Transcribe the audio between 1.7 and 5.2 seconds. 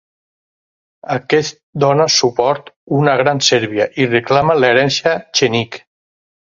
dóna suport una Gran Sèrbia i reclama l'herència